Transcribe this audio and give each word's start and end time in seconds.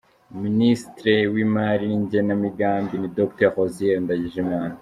Ministre 0.43 1.13
w’imali 1.33 1.85
n’igenamigambi 1.87 2.95
ni 2.97 3.09
Dr 3.17 3.49
Uzziel 3.63 3.99
Ndagijimana 4.03 4.75